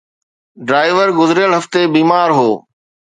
[0.67, 2.49] Driver گذريل هفتي بيمار هو.